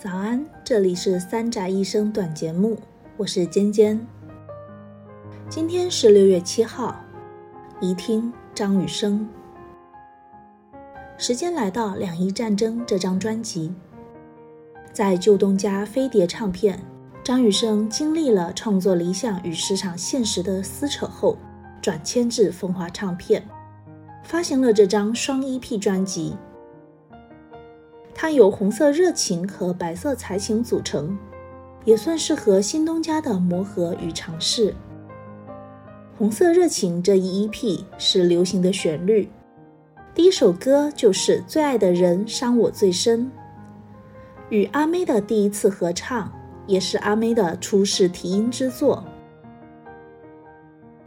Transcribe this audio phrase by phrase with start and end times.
[0.00, 2.78] 早安，这里是三宅一生短节目，
[3.16, 3.98] 我是尖尖。
[5.48, 6.94] 今天是六月七号，
[7.80, 9.28] 宜听张雨生。
[11.16, 13.74] 时间来到《两伊战争》这张专辑，
[14.92, 16.80] 在旧东家飞碟唱片，
[17.24, 21.36] 张雨生经历了创作理想与市场现实的撕扯后，
[21.82, 23.44] 转签至风华唱片，
[24.22, 26.36] 发行了这张双 EP 专辑。
[28.20, 31.16] 它由红色热情和白色才情组成，
[31.84, 34.74] 也算是和新东家的磨合与尝试。
[36.18, 39.28] 红色热情这一 EP 是流行的旋律，
[40.16, 43.30] 第一首歌就是最爱的人伤我最深，
[44.50, 46.28] 与阿妹的第一次合唱，
[46.66, 49.04] 也是阿妹的初试提音之作。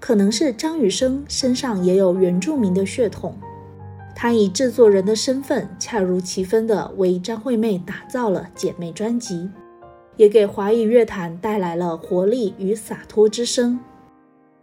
[0.00, 3.36] 可能是张雨生身上也有原住民的血统。
[4.14, 9.50] 他以制作人的身份，恰如其分地为张惠妹打造了姐妹专辑，
[10.16, 13.78] 也给华语乐坛带来了活力与洒脱之声。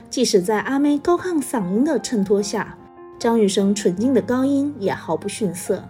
[0.09, 2.77] 即使在阿妹高亢嗓音的衬托下，
[3.19, 5.83] 张雨生纯净的高音也毫不逊色。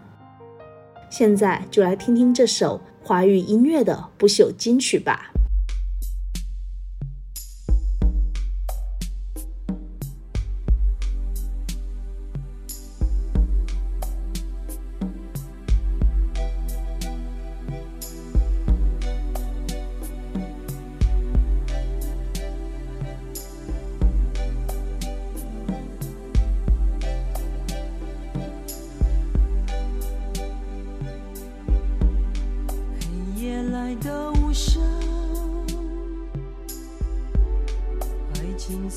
[1.09, 5.31] 现在就来听听这首华语音乐的不朽金曲吧。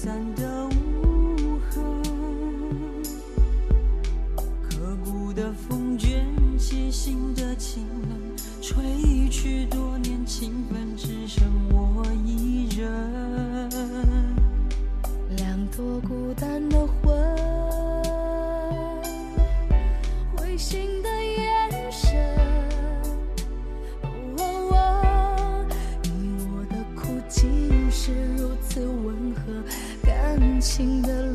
[0.04, 0.43] 最
[30.34, 31.33] 深情的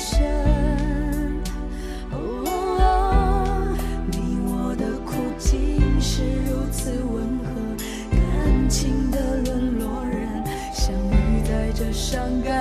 [0.00, 0.18] 生，
[4.10, 7.50] 你我的苦竟是如此温和，
[8.10, 8.18] 感
[8.70, 12.59] 情的沦落人相遇带着伤感。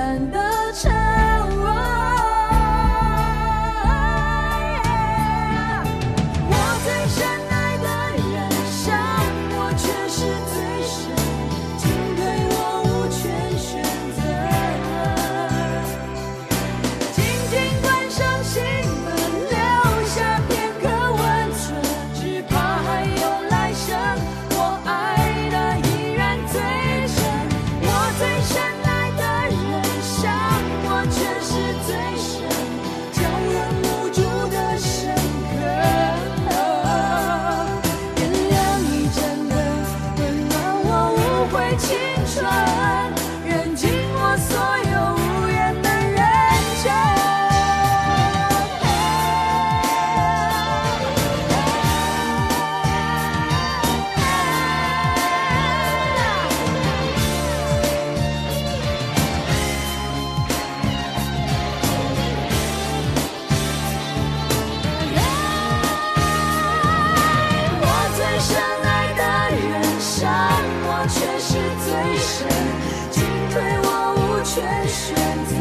[75.00, 75.16] 选
[75.46, 75.56] 择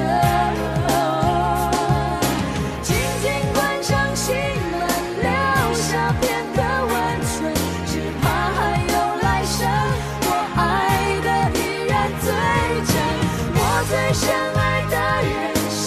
[2.83, 4.35] 今天关上心
[4.73, 4.81] 门，
[5.23, 5.29] 留
[5.75, 6.93] 下片刻温
[7.23, 7.55] 存，
[7.87, 9.57] 只怕还有来生。
[10.27, 10.59] 我爱
[11.23, 11.57] 的依
[11.87, 12.27] 然最
[12.91, 12.93] 真，
[13.55, 13.57] 我
[13.89, 14.27] 最深
[14.57, 15.33] 爱的人
[15.71, 15.87] 伤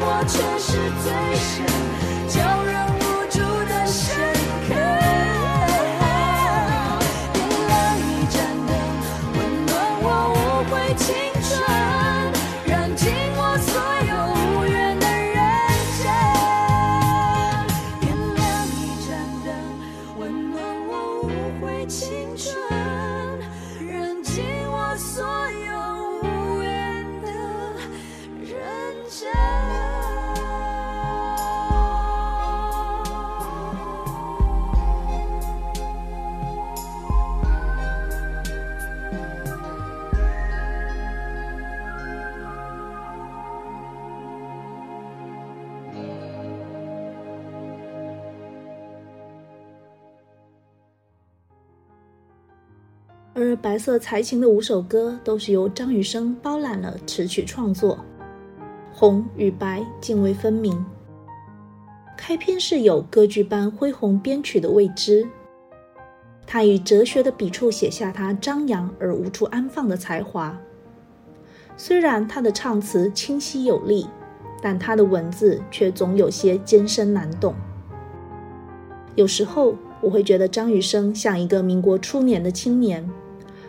[0.00, 0.68] 我却是
[1.02, 1.06] 最
[1.40, 1.56] 深，
[2.28, 3.34] 叫人无助
[3.66, 4.04] 的深
[4.68, 4.70] 刻。
[7.32, 8.70] 点亮一盏灯，
[9.32, 9.72] 温暖
[10.02, 10.06] 我
[10.36, 10.36] 无
[10.70, 11.33] 悔情。
[53.36, 57.98] 而白色才情的五首歌都是由张雨生包揽了词曲创作，
[58.92, 60.84] 红与白泾渭分明。
[62.16, 65.26] 开篇是有歌剧般恢宏编曲的未知，
[66.46, 70.56] 他以哲学的笔触写下他张扬而无处安放的才华。
[71.76, 74.06] 虽然他的唱词清晰有力，
[74.62, 77.52] 但他的文字却总有些艰深难懂。
[79.16, 83.04] 有时候我会觉得张雨生像一个民国初年的青年。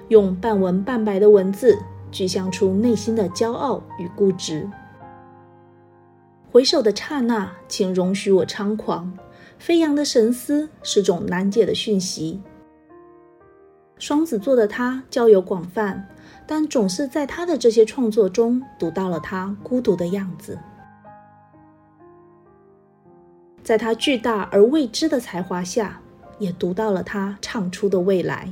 [0.10, 1.78] 用半文半白的文字，
[2.12, 4.70] 具象出内心的骄傲与固执。
[6.52, 9.12] 回首的刹那，请容许我猖狂。
[9.58, 12.42] 飞扬的神思是种难解的讯息。
[13.98, 16.08] 双子座的他交友广泛，
[16.46, 20.60] 但总是在他的这些创作中读到了他孤独的样子。
[23.64, 26.00] 在他巨大而未知的才华下，
[26.38, 28.52] 也读到了他唱出的未来。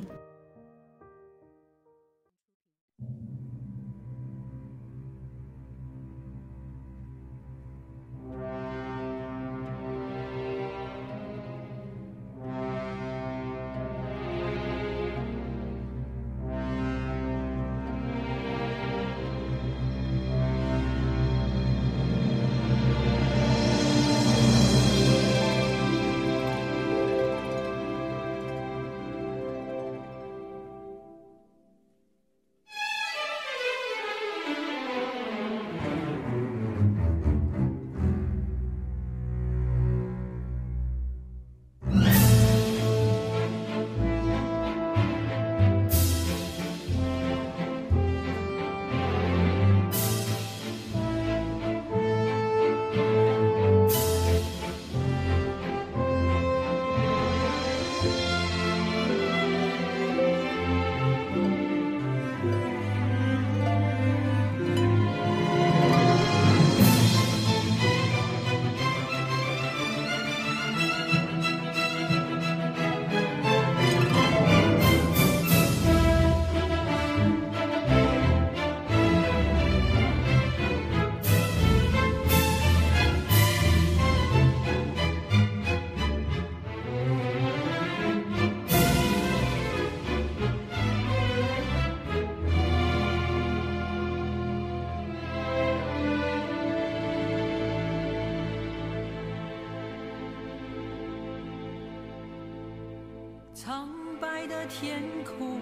[103.66, 103.88] 苍
[104.20, 105.58] 白的天空，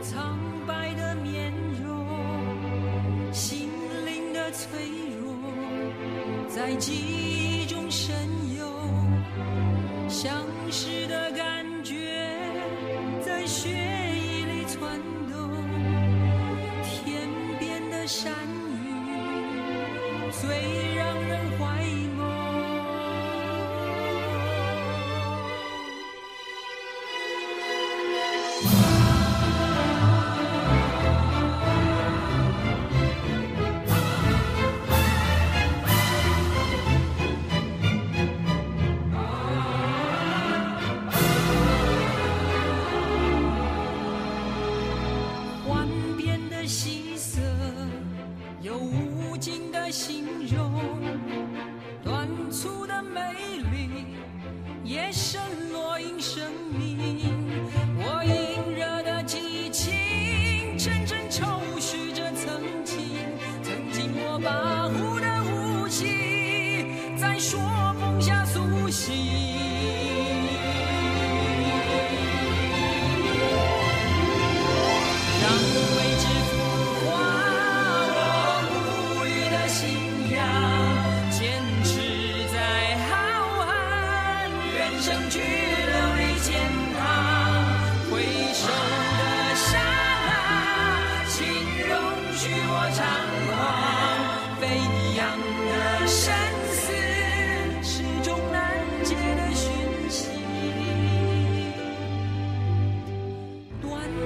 [0.00, 2.06] 苍白的面容，
[3.32, 3.68] 心
[4.06, 4.78] 灵的脆
[5.20, 5.34] 弱，
[6.48, 7.47] 在记忆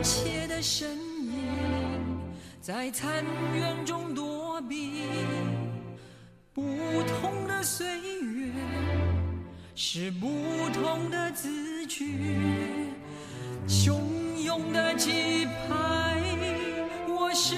[0.02, 2.18] 一切的身影
[2.60, 5.02] 在残垣中躲避，
[6.52, 6.60] 不
[7.04, 7.86] 同的岁
[8.20, 8.50] 月
[9.76, 10.28] 是不
[10.72, 12.18] 同的字句，
[13.68, 14.00] 汹
[14.44, 16.20] 涌的期盼，
[17.06, 17.54] 我是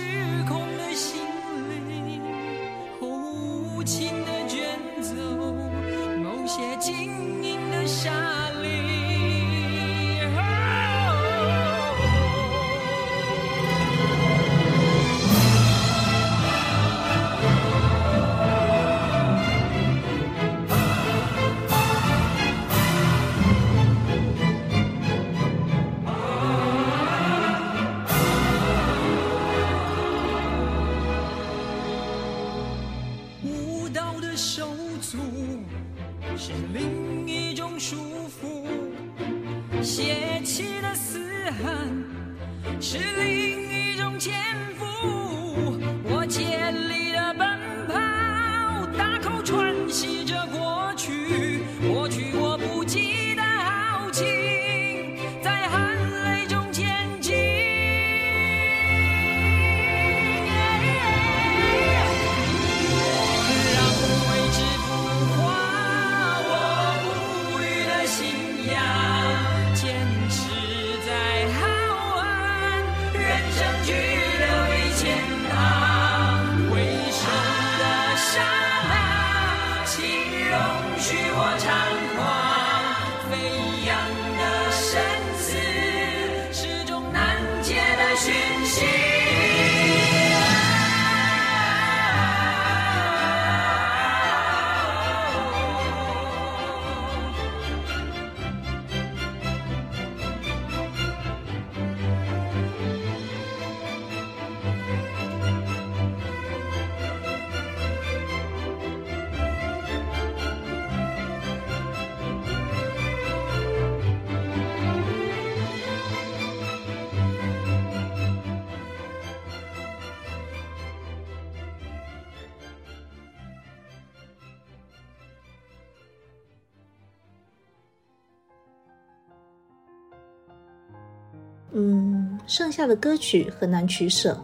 [132.57, 134.41] 剩下的歌曲很难取舍，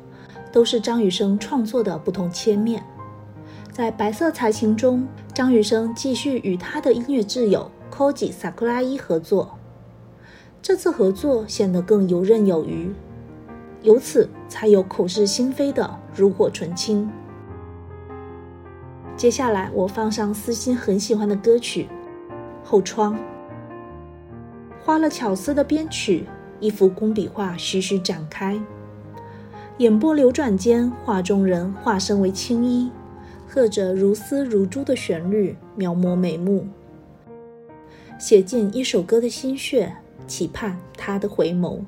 [0.51, 2.83] 都是张雨生创作的不同切面。
[3.71, 9.57] 在《白色才情》中，张雨生继续与他的音乐挚友 Koji Sakurai 合作，
[10.61, 12.93] 这次合作显得更游刃有余，
[13.83, 15.85] 由此才有口是心非的
[16.21, 17.09] 《炉火纯青》。
[19.17, 21.87] 接下来我放上私心很喜欢的歌曲
[22.69, 23.15] 《后窗》，
[24.85, 26.27] 花了巧思的编曲。
[26.61, 28.61] 一幅工笔画徐徐展开，
[29.79, 32.91] 眼波流转间，画中人化身为青衣，
[33.49, 36.67] 和着如丝如珠的旋律，描摹眉目，
[38.19, 41.81] 写尽一首歌的心血，期盼他的回眸。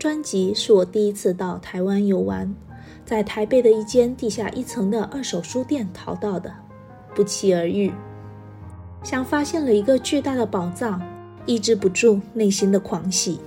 [0.00, 2.54] 专辑是我第一次到台湾游玩，
[3.04, 6.50] 在台北的一间地下一层的二手书店淘到的，
[7.14, 7.92] 不期而遇，
[9.02, 11.02] 像发现了一个巨大的宝藏，
[11.44, 13.40] 抑制不住内心的狂喜。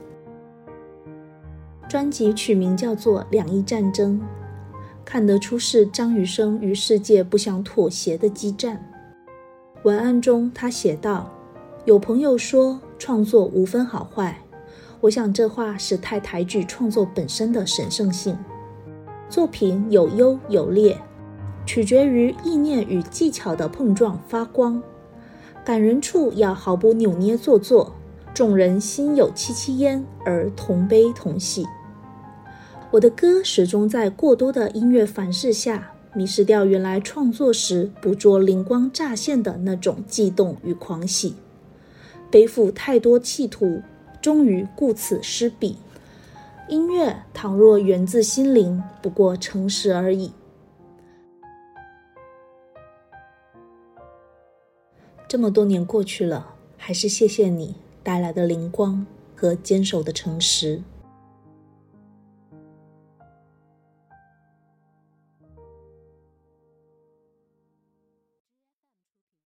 [1.90, 4.22] 专辑取名叫做《两翼战争》，
[5.04, 8.80] 看得出是张雨生与世界不想妥协的激战。
[9.82, 11.32] 文案中他写道
[11.86, 14.43] ：“有朋友说创作无分好坏，
[15.04, 18.38] 我想这话是太抬举创作本身的神圣性。
[19.28, 20.98] 作品有优有劣，
[21.66, 24.82] 取决于意念与技巧的碰撞发光。
[25.66, 27.94] 感人处要毫不扭捏做作，
[28.34, 31.68] 众人心有戚戚焉而同悲同喜。”
[32.90, 41.36] 我的歌始终在过多的音乐反噬下，迷失掉原来创作时捕捉灵光乍现的那种悸动与狂喜。
[42.32, 43.82] 背负太多企图，
[44.24, 45.76] 终于顾此失彼。
[46.70, 50.32] 音乐倘若源自心灵，不过诚实而已。
[55.28, 59.06] 这么多年过去了，还是谢谢你带来的灵光
[59.36, 60.82] 和坚守的诚实。